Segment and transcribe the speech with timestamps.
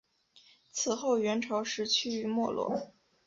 [0.71, 2.91] 此后元朝时趋于没落。